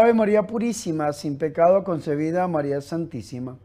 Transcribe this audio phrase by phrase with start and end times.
[0.00, 3.58] Ave María Purísima, sin pecado concebida, María Santísima.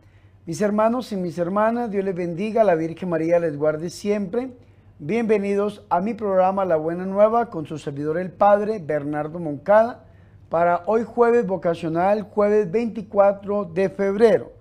[0.46, 4.50] Mis hermanos y mis hermanas, Dios les bendiga, la Virgen María les guarde siempre.
[5.00, 10.04] Bienvenidos a mi programa La Buena Nueva con su servidor el Padre Bernardo Moncada
[10.50, 14.52] para hoy jueves vocacional, jueves 24 de febrero.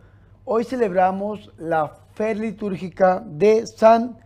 [0.44, 4.16] Hoy celebramos la fe litúrgica de San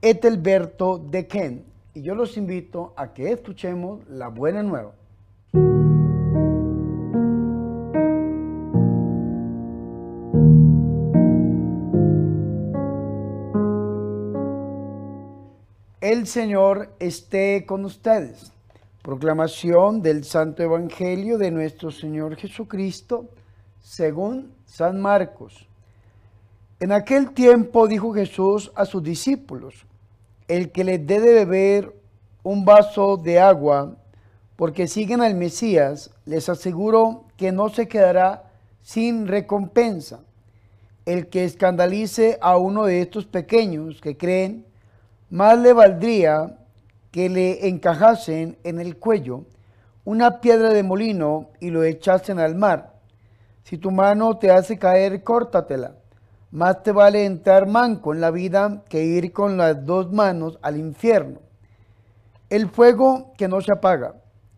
[0.00, 4.92] Etelberto de Ken y yo los invito a que escuchemos la Buena Nueva.
[16.06, 18.52] El Señor esté con ustedes.
[19.02, 23.28] Proclamación del Santo Evangelio de nuestro Señor Jesucristo
[23.80, 25.66] según San Marcos.
[26.78, 29.84] En aquel tiempo dijo Jesús a sus discípulos,
[30.46, 32.00] el que les dé de beber
[32.44, 33.96] un vaso de agua,
[34.54, 40.20] porque siguen al Mesías, les aseguro que no se quedará sin recompensa.
[41.04, 44.66] El que escandalice a uno de estos pequeños que creen,
[45.36, 46.56] más le valdría
[47.10, 49.44] que le encajasen en el cuello
[50.06, 52.94] una piedra de molino y lo echasen al mar.
[53.62, 55.96] Si tu mano te hace caer, córtatela.
[56.50, 60.78] Más te vale entrar manco en la vida que ir con las dos manos al
[60.78, 61.40] infierno.
[62.48, 64.14] El fuego que no se apaga.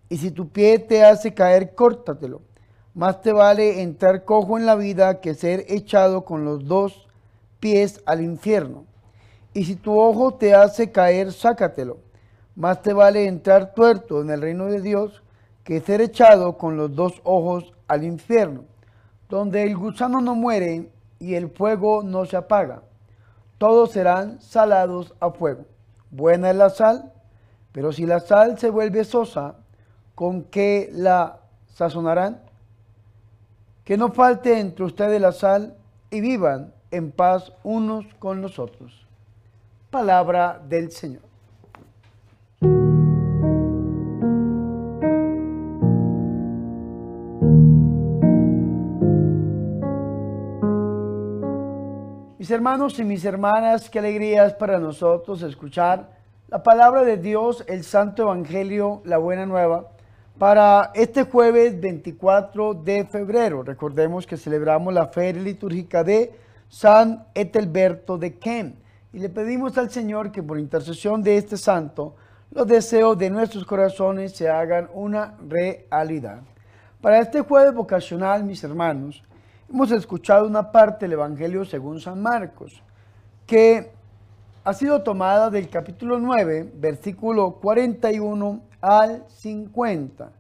[0.09, 2.41] Y si tu pie te hace caer, córtatelo.
[2.95, 7.09] Más te vale entrar cojo en la vida que ser echado con los dos
[7.59, 8.88] pies al infierno.
[9.55, 11.99] Y si tu ojo te hace caer, sácatelo.
[12.55, 15.23] Más te vale entrar tuerto en el reino de Dios
[15.65, 18.65] que ser echado con los dos ojos al infierno,
[19.29, 22.83] donde el gusano no muere y el fuego no se apaga.
[23.59, 25.67] Todos serán salados a fuego.
[26.11, 27.13] Buena es la sal,
[27.73, 29.57] pero si la sal se vuelve sosa,
[30.15, 31.41] ¿con qué la
[31.75, 32.41] sazonarán?
[33.85, 35.77] Que no falte entre ustedes la sal
[36.11, 39.08] y vivan en paz unos con los otros.
[39.91, 41.23] Palabra del Señor.
[52.39, 56.11] Mis hermanos y mis hermanas, qué alegría es para nosotros escuchar
[56.49, 59.89] la palabra de Dios, el Santo Evangelio, la Buena Nueva,
[60.39, 63.63] para este jueves 24 de febrero.
[63.63, 66.33] Recordemos que celebramos la feria litúrgica de
[66.69, 68.88] San Etelberto de Ken.
[69.13, 72.15] Y le pedimos al Señor que por intercesión de este santo,
[72.51, 76.43] los deseos de nuestros corazones se hagan una realidad.
[77.01, 79.23] Para este jueves vocacional, mis hermanos,
[79.71, 82.83] hemos escuchado una parte del Evangelio según San Marcos,
[83.47, 83.93] que
[84.65, 90.33] ha sido tomada del capítulo 9, versículo 41 al 50.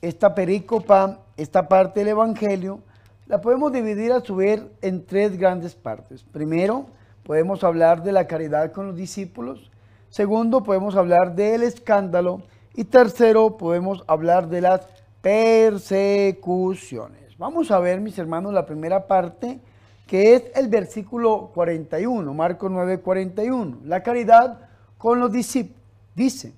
[0.00, 2.80] Esta perícopa, esta parte del Evangelio,
[3.26, 6.22] la podemos dividir a su vez en tres grandes partes.
[6.22, 6.86] Primero,
[7.24, 9.70] podemos hablar de la caridad con los discípulos.
[10.10, 12.42] Segundo, podemos hablar del escándalo.
[12.74, 14.86] Y tercero, podemos hablar de las
[15.20, 17.36] persecuciones.
[17.38, 19.60] Vamos a ver, mis hermanos, la primera parte,
[20.06, 23.78] que es el versículo 41, Marcos 9, 41.
[23.84, 24.68] La caridad
[24.98, 25.80] con los discípulos.
[26.14, 26.52] Dice,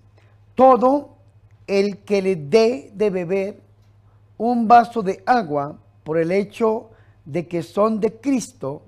[0.55, 1.17] todo
[1.67, 3.61] el que le dé de beber
[4.37, 6.91] un vaso de agua por el hecho
[7.25, 8.83] de que son de Cristo,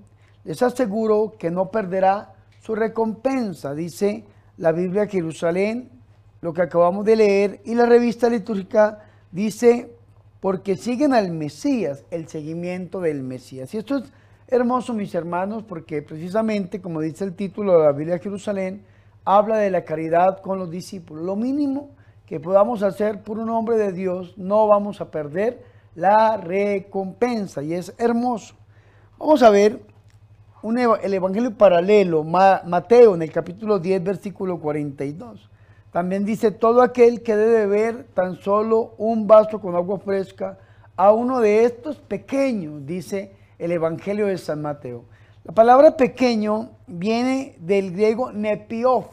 [0.47, 4.23] les aseguro que no perderá su recompensa, dice
[4.55, 5.89] la Biblia Jerusalén,
[6.39, 9.91] lo que acabamos de leer, y la revista litúrgica dice
[10.39, 13.73] porque siguen al Mesías, el seguimiento del Mesías.
[13.73, 14.05] Y esto es
[14.47, 18.85] hermoso, mis hermanos, porque precisamente, como dice el título de la Biblia Jerusalén,
[19.25, 21.25] habla de la caridad con los discípulos.
[21.25, 21.89] Lo mínimo
[22.25, 25.61] que podamos hacer por un hombre de Dios, no vamos a perder
[25.93, 27.61] la recompensa.
[27.63, 28.55] Y es hermoso.
[29.17, 29.96] Vamos a ver
[30.63, 35.49] el Evangelio paralelo, Mateo, en el capítulo 10, versículo 42.
[35.91, 40.57] También dice, todo aquel que debe beber tan solo un vaso con agua fresca
[40.95, 45.05] a uno de estos pequeños, dice el Evangelio de San Mateo.
[45.43, 49.05] La palabra pequeño viene del griego nepios.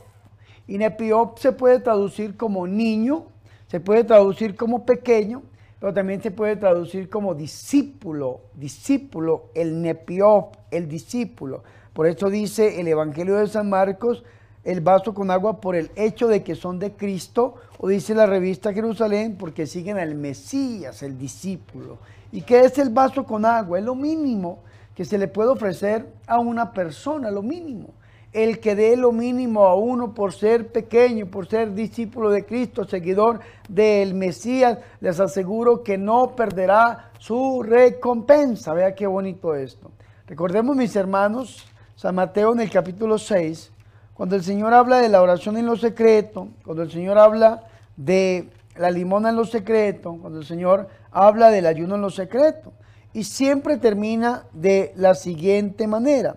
[0.67, 3.27] Y nepios se puede traducir como niño,
[3.69, 5.43] se puede traducir como pequeño,
[5.85, 11.63] pero también se puede traducir como discípulo, discípulo, el nepios, el discípulo.
[11.93, 14.25] Por eso dice el Evangelio de San Marcos,
[14.65, 18.25] el vaso con agua por el hecho de que son de Cristo, o dice la
[18.25, 21.99] revista Jerusalén, porque siguen al Mesías, el discípulo.
[22.33, 23.79] ¿Y qué es el vaso con agua?
[23.79, 24.61] Es lo mínimo
[24.97, 27.91] que se le puede ofrecer a una persona, lo mínimo.
[28.35, 32.85] El que dé lo mínimo a uno por ser pequeño, por ser discípulo de Cristo,
[32.85, 33.39] seguidor
[33.69, 38.75] del Mesías, les aseguro que no perderá su recompensa.
[38.75, 39.93] Vea qué bonito esto.
[40.27, 41.65] Recordemos, mis hermanos,
[41.95, 43.71] San Mateo en el capítulo 6,
[44.15, 48.49] cuando el Señor habla de la oración en lo secreto, cuando el Señor habla de
[48.77, 52.73] la limona en lo secreto, cuando el Señor habla del ayuno en lo secreto.
[53.13, 56.37] Y siempre termina de la siguiente manera.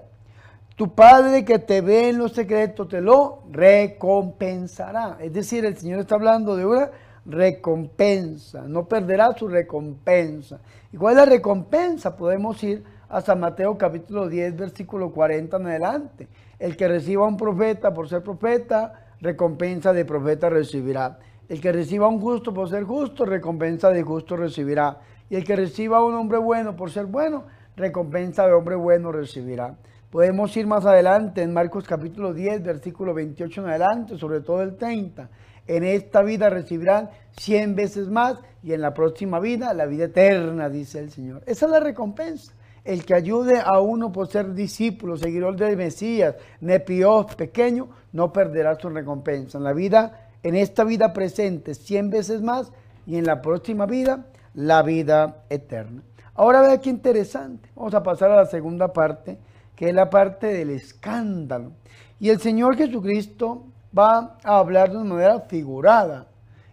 [0.78, 5.18] Tu Padre que te ve en los secretos te lo recompensará.
[5.20, 6.92] Es decir, el Señor está hablando de una
[7.26, 8.62] recompensa.
[8.68, 10.60] No perderá su recompensa.
[10.92, 12.16] ¿Y cuál es la recompensa?
[12.16, 16.28] Podemos ir a San Mateo capítulo 10, versículo 40 en adelante.
[16.60, 21.18] El que reciba a un profeta por ser profeta, recompensa de profeta recibirá.
[21.50, 25.00] El que reciba a un justo por ser justo, recompensa de justo recibirá.
[25.28, 27.46] Y el que reciba a un hombre bueno por ser bueno,
[27.76, 29.76] recompensa de hombre bueno recibirá.
[30.10, 34.78] Podemos ir más adelante en Marcos capítulo 10, versículo 28 en adelante, sobre todo el
[34.78, 35.30] 30.
[35.68, 40.70] En esta vida recibirán 100 veces más y en la próxima vida la vida eterna,
[40.70, 41.44] dice el Señor.
[41.46, 42.54] Esa es la recompensa.
[42.86, 48.80] El que ayude a uno por ser discípulo, seguidor del Mesías, nepios, pequeño, no perderá
[48.80, 49.58] su recompensa.
[49.58, 52.72] En la vida, en esta vida presente, 100 veces más
[53.06, 56.02] y en la próxima vida, la vida eterna.
[56.34, 57.70] Ahora vea qué interesante.
[57.76, 59.38] Vamos a pasar a la segunda parte
[59.78, 61.72] que es la parte del escándalo.
[62.20, 63.64] Y el Señor Jesucristo
[63.98, 66.28] va a hablar de una manera figurada.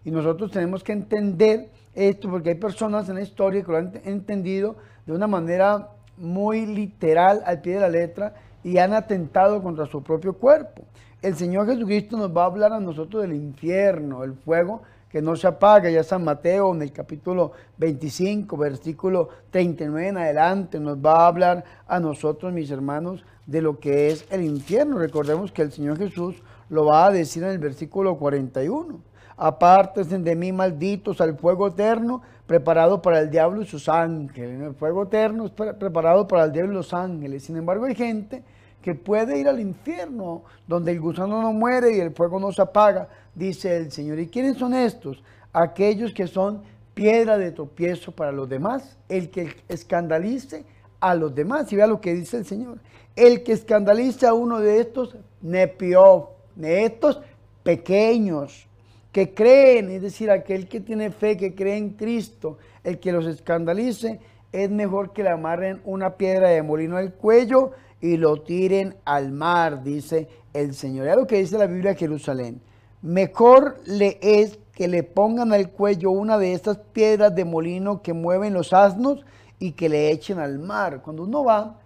[0.04, 3.92] Y nosotros tenemos que entender esto porque hay personas en la historia que lo han
[4.04, 8.34] entendido de una manera muy literal al pie de la letra
[8.64, 10.82] y han atentado contra su propio cuerpo.
[11.20, 14.82] El Señor Jesucristo nos va a hablar a nosotros del infierno, el fuego
[15.14, 15.88] que no se apaga.
[15.88, 21.64] Ya San Mateo en el capítulo 25, versículo 39 en adelante, nos va a hablar
[21.86, 24.98] a nosotros, mis hermanos, de lo que es el infierno.
[24.98, 28.98] Recordemos que el Señor Jesús lo va a decir en el versículo 41.
[29.36, 34.60] Apártense de mí, malditos, al fuego eterno preparado para el diablo y sus ángeles.
[34.60, 37.44] El fuego eterno es preparado para el diablo y los ángeles.
[37.44, 38.42] Sin embargo, hay gente
[38.84, 42.60] que puede ir al infierno, donde el gusano no muere y el fuego no se
[42.60, 44.18] apaga, dice el Señor.
[44.18, 45.22] ¿Y quiénes son estos?
[45.52, 46.62] Aquellos que son
[46.94, 50.64] piedra de tropiezo para los demás, el que escandalice
[51.00, 51.72] a los demás.
[51.72, 52.78] Y vea lo que dice el Señor.
[53.16, 57.20] El que escandalice a uno de estos, nepió, de estos
[57.62, 58.66] pequeños,
[59.12, 63.26] que creen, es decir, aquel que tiene fe, que cree en Cristo, el que los
[63.26, 64.18] escandalice,
[64.50, 69.30] es mejor que le amarren una piedra de molino al cuello y lo tiren al
[69.30, 71.08] mar, dice el Señor.
[71.08, 72.60] Es lo que dice la Biblia de Jerusalén.
[73.04, 78.14] Mejor le es que le pongan al cuello una de estas piedras de molino que
[78.14, 79.26] mueven los asnos
[79.58, 81.02] y que le echen al mar.
[81.02, 81.76] Cuando uno va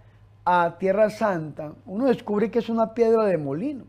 [0.45, 3.83] a Tierra Santa, uno descubre que es una piedra de molino.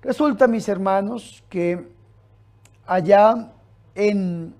[0.00, 1.86] Resulta, mis hermanos, que
[2.86, 3.52] allá
[3.94, 4.54] en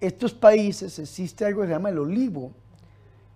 [0.00, 2.50] estos países existe algo que se llama el olivo.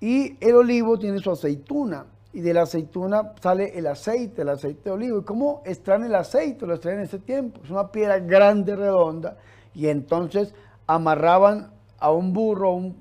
[0.01, 4.83] Y el olivo tiene su aceituna y de la aceituna sale el aceite, el aceite
[4.85, 5.21] de olivo.
[5.21, 6.67] ¿Y cómo extraen el aceite?
[6.67, 7.61] Lo extraen en ese tiempo.
[7.63, 9.39] Es una piedra grande, redonda,
[9.73, 10.53] y entonces
[10.87, 12.93] amarraban a un burro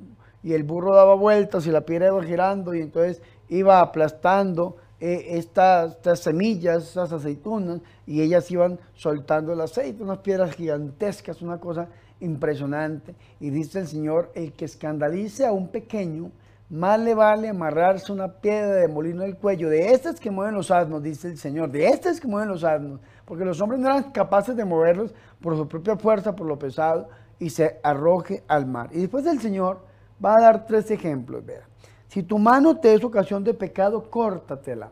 [0.43, 5.37] y el burro daba vueltas y la piedra iba girando y entonces iba aplastando eh,
[5.37, 11.57] estas, estas, semillas, estas aceitunas, y ellas iban soltando el aceite, unas piedras gigantescas, una
[11.57, 11.89] cosa
[12.21, 13.15] impresionante.
[13.39, 16.31] Y dice el Señor, el que escandalice a un pequeño,
[16.69, 20.71] más le vale amarrarse una piedra de molino del cuello, de estas que mueven los
[20.71, 24.11] asnos, dice el Señor, de estas que mueven los asnos, porque los hombres no eran
[24.11, 28.89] capaces de moverlos por su propia fuerza, por lo pesado, y se arroje al mar.
[28.91, 29.81] Y después el Señor
[30.23, 31.67] va a dar tres ejemplos, vea.
[32.07, 34.91] Si tu mano te es ocasión de pecado, córtatela.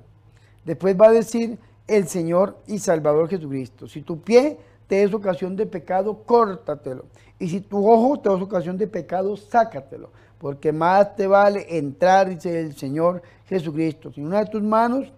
[0.66, 3.88] Después va a decir el Señor y Salvador Jesucristo.
[3.88, 7.06] Si tu pie te es ocasión de pecado, córtatelo.
[7.40, 10.10] Y si tu ojo te es ocasión de pecado, sácatelo
[10.42, 15.14] porque más te vale entrar, dice el Señor Jesucristo, sin una de tus manos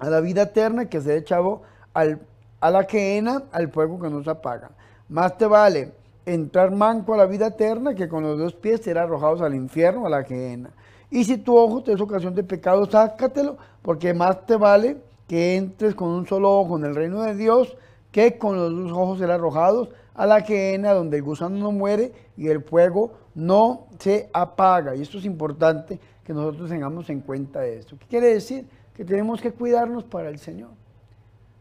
[0.00, 1.62] a la vida eterna que se echado
[1.94, 2.18] al,
[2.60, 4.70] a la quena, al fuego que no se apaga.
[5.08, 5.92] Más te vale
[6.26, 10.06] entrar manco a la vida eterna que con los dos pies ser arrojados al infierno,
[10.06, 10.70] a la quena.
[11.08, 14.96] Y si tu ojo te es ocasión de pecado, sácatelo, porque más te vale
[15.28, 17.76] que entres con un solo ojo en el reino de Dios
[18.10, 22.48] que con los ojos ser arrojados a la quena donde el gusano no muere y
[22.48, 24.96] el fuego no se apaga.
[24.96, 27.96] Y esto es importante que nosotros tengamos en cuenta esto.
[27.98, 28.66] ¿Qué quiere decir?
[28.94, 30.70] Que tenemos que cuidarnos para el Señor.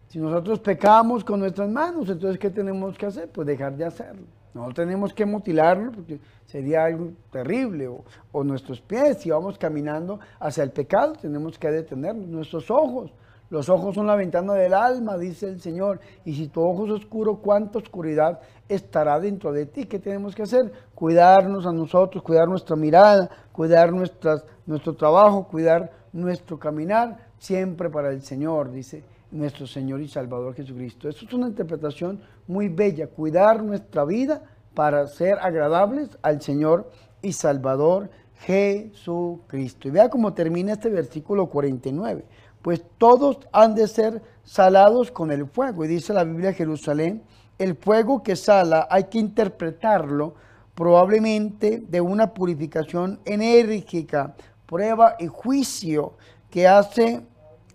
[0.07, 3.29] Si nosotros pecamos con nuestras manos, entonces ¿qué tenemos que hacer?
[3.29, 4.23] Pues dejar de hacerlo.
[4.53, 7.87] No tenemos que mutilarlo porque sería algo terrible.
[7.87, 12.27] O, o nuestros pies, si vamos caminando hacia el pecado, tenemos que detenernos.
[12.27, 13.11] Nuestros ojos,
[13.49, 16.01] Los ojos son la ventana del alma, dice el Señor.
[16.25, 19.85] Y si tu ojo es oscuro, ¿cuánta oscuridad estará dentro de ti?
[19.85, 20.71] ¿Qué tenemos que hacer?
[20.93, 28.21] Cuidarnos a nosotros, cuidar nuestra mirada, cuidar nuestro trabajo, cuidar nuestro caminar, siempre para el
[28.21, 31.07] Señor, dice nuestro Señor y Salvador Jesucristo.
[31.07, 34.41] Eso es una interpretación muy bella, cuidar nuestra vida
[34.73, 36.89] para ser agradables al Señor
[37.21, 38.09] y Salvador
[38.41, 39.87] Jesucristo.
[39.87, 42.25] Y vea cómo termina este versículo 49
[42.67, 45.85] pues todos han de ser salados con el fuego.
[45.85, 47.23] Y dice la Biblia Jerusalén,
[47.57, 50.33] el fuego que sala hay que interpretarlo
[50.75, 56.15] probablemente de una purificación enérgica, prueba y juicio
[56.51, 57.21] que hace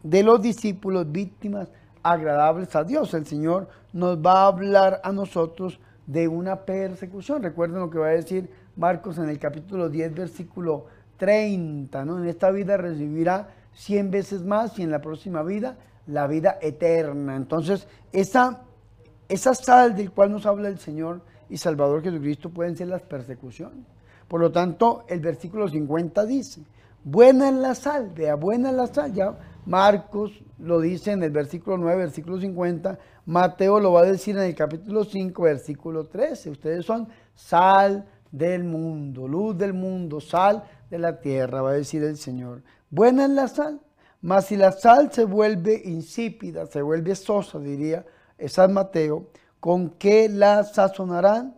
[0.02, 1.68] de los discípulos víctimas
[2.02, 3.14] agradables a Dios.
[3.14, 7.42] El Señor nos va a hablar a nosotros de una persecución.
[7.42, 10.84] Recuerden lo que va a decir Marcos en el capítulo 10, versículo
[11.16, 12.18] 30, ¿no?
[12.18, 17.36] En esta vida recibirá cien veces más y en la próxima vida la vida eterna.
[17.36, 18.62] Entonces, esa,
[19.28, 23.86] esa sal del cual nos habla el Señor y Salvador Jesucristo pueden ser las persecuciones.
[24.28, 26.62] Por lo tanto, el versículo 50 dice,
[27.04, 29.12] buena es la sal, vea, buena es la sal.
[29.12, 34.36] Ya Marcos lo dice en el versículo 9, versículo 50, Mateo lo va a decir
[34.36, 36.50] en el capítulo 5, versículo 13.
[36.50, 42.02] Ustedes son sal del mundo, luz del mundo, sal de la tierra, va a decir
[42.02, 42.62] el Señor.
[42.92, 43.80] Buena es la sal,
[44.20, 48.04] mas si la sal se vuelve insípida, se vuelve sosa, diría
[48.48, 49.28] San Mateo,
[49.60, 51.56] ¿con qué la sazonarán?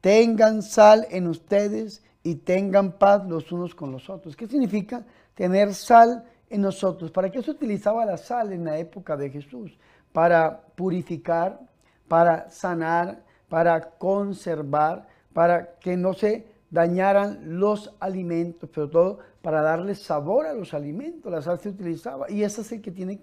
[0.00, 4.36] Tengan sal en ustedes y tengan paz los unos con los otros.
[4.36, 7.10] ¿Qué significa tener sal en nosotros?
[7.10, 9.76] ¿Para qué se utilizaba la sal en la época de Jesús?
[10.12, 11.58] Para purificar,
[12.06, 19.94] para sanar, para conservar, para que no se dañaran los alimentos, pero todo para darle
[19.94, 21.30] sabor a los alimentos.
[21.30, 23.20] La sal se utilizaba y ese es el que tiene,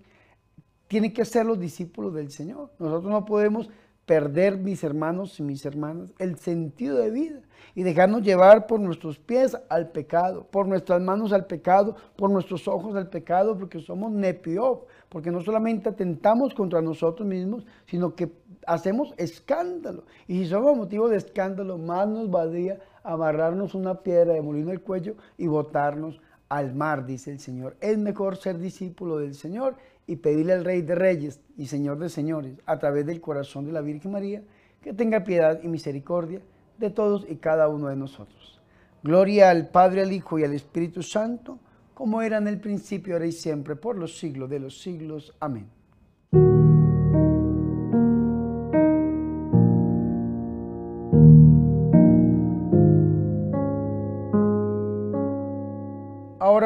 [0.87, 2.71] tiene que ser los discípulos del Señor.
[2.79, 3.69] Nosotros no podemos
[4.05, 7.41] perder, mis hermanos y mis hermanas, el sentido de vida
[7.75, 12.67] y dejarnos llevar por nuestros pies al pecado, por nuestras manos al pecado, por nuestros
[12.67, 18.31] ojos al pecado, porque somos nepiop, porque no solamente atentamos contra nosotros mismos, sino que
[18.67, 20.03] hacemos escándalo.
[20.27, 24.81] Y si somos motivo de escándalo, más nos valdría amarrarnos una piedra de molino al
[24.81, 27.75] cuello y botarnos al mar, dice el Señor.
[27.81, 29.75] Es mejor ser discípulo del Señor
[30.07, 33.71] y pedirle al Rey de Reyes y Señor de Señores, a través del corazón de
[33.71, 34.43] la Virgen María,
[34.81, 36.41] que tenga piedad y misericordia
[36.77, 38.61] de todos y cada uno de nosotros.
[39.01, 41.59] Gloria al Padre, al Hijo y al Espíritu Santo,
[41.93, 45.33] como era en el principio, ahora y siempre, por los siglos de los siglos.
[45.39, 45.67] Amén.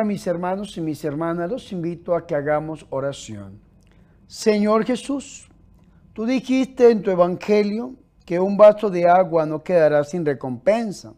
[0.07, 3.59] Mis hermanos y mis hermanas, los invito a que hagamos oración.
[4.25, 5.47] Señor Jesús,
[6.13, 7.93] tú dijiste en tu Evangelio
[8.25, 11.13] que un vaso de agua no quedará sin recompensa,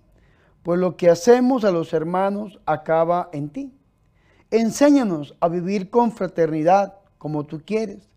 [0.63, 3.74] pues lo que hacemos a los hermanos acaba en ti.
[4.51, 8.10] Enséñanos a vivir con fraternidad como tú quieres,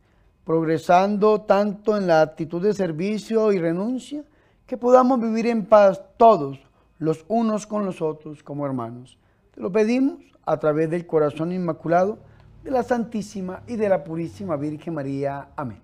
[0.44, 4.24] progresando tanto en la actitud de servicio y renuncia,
[4.66, 6.58] que podamos vivir en paz todos,
[6.98, 9.18] los unos con los otros como hermanos.
[9.52, 12.18] Te lo pedimos a través del corazón inmaculado
[12.64, 15.48] de la Santísima y de la Purísima Virgen María.
[15.54, 15.78] Amén.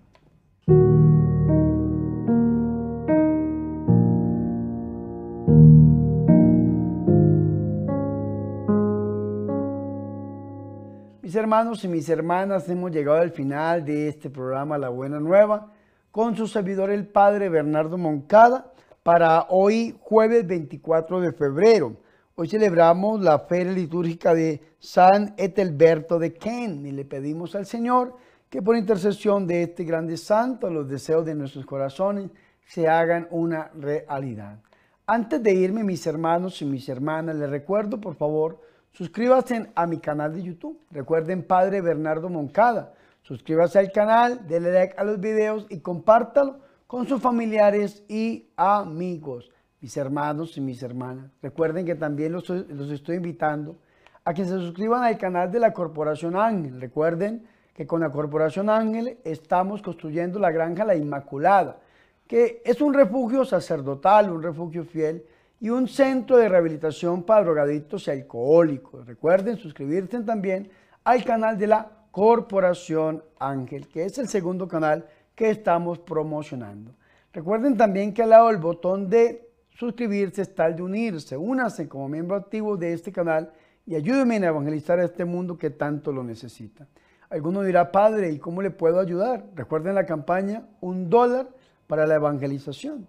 [11.20, 15.72] Mis hermanos y mis hermanas, hemos llegado al final de este programa La Buena Nueva
[16.10, 18.72] con su servidor el Padre Bernardo Moncada
[19.02, 22.07] para hoy jueves 24 de febrero.
[22.40, 28.14] Hoy celebramos la feria litúrgica de San Etelberto de Ken y le pedimos al Señor
[28.48, 32.30] que por intercesión de este grande santo los deseos de nuestros corazones
[32.64, 34.60] se hagan una realidad.
[35.04, 38.60] Antes de irme, mis hermanos y mis hermanas, les recuerdo, por favor,
[38.92, 40.78] suscríbanse a mi canal de YouTube.
[40.92, 42.94] Recuerden, Padre Bernardo Moncada.
[43.22, 49.50] Suscríbase al canal, denle like a los videos y compártalo con sus familiares y amigos
[49.80, 51.30] mis hermanos y mis hermanas.
[51.42, 53.76] Recuerden que también los, estoy invitando
[54.24, 56.80] a que se suscriban al canal de la Corporación Ángel.
[56.80, 61.78] Recuerden que con la Corporación Ángel estamos construyendo la Granja La Inmaculada,
[62.26, 65.24] que es un refugio sacerdotal, un refugio fiel
[65.60, 69.06] y un centro de rehabilitación para drogadictos y alcohólicos.
[69.06, 70.70] Recuerden suscribirse también
[71.04, 76.92] al canal de la Corporación Ángel, que es el segundo canal que estamos promocionando.
[77.32, 79.47] Recuerden también que al lado del botón de
[79.78, 81.36] suscribirse es tal de unirse.
[81.36, 83.52] Únase como miembro activo de este canal
[83.86, 86.88] y ayúdenme a evangelizar a este mundo que tanto lo necesita.
[87.30, 89.44] Alguno dirá, Padre, ¿y cómo le puedo ayudar?
[89.54, 91.48] Recuerden la campaña, un dólar
[91.86, 93.06] para la evangelización.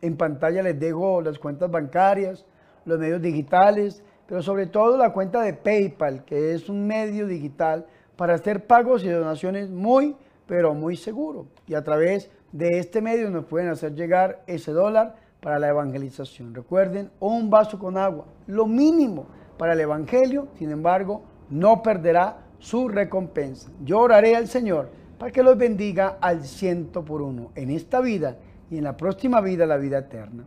[0.00, 2.46] En pantalla les dejo las cuentas bancarias,
[2.84, 7.86] los medios digitales, pero sobre todo la cuenta de PayPal, que es un medio digital
[8.16, 11.48] para hacer pagos y donaciones muy, pero muy seguro.
[11.66, 16.54] Y a través de este medio nos pueden hacer llegar ese dólar para la evangelización.
[16.54, 19.26] Recuerden, un vaso con agua, lo mínimo
[19.58, 23.70] para el Evangelio, sin embargo, no perderá su recompensa.
[23.84, 28.38] Yo oraré al Señor para que los bendiga al ciento por uno en esta vida
[28.70, 30.44] y en la próxima vida, la vida eterna.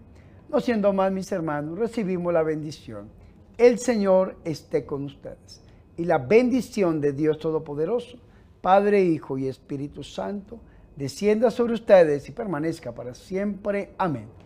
[0.50, 3.10] No siendo más, mis hermanos, recibimos la bendición.
[3.58, 5.62] El Señor esté con ustedes.
[5.98, 8.18] Y la bendición de Dios Todopoderoso,
[8.62, 10.60] Padre, Hijo y Espíritu Santo,
[10.96, 13.92] descienda sobre ustedes y permanezca para siempre.
[13.98, 14.45] Amén.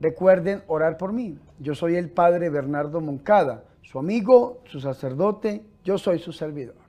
[0.00, 1.38] Recuerden orar por mí.
[1.58, 6.79] Yo soy el Padre Bernardo Moncada, su amigo, su sacerdote, yo soy su servidor.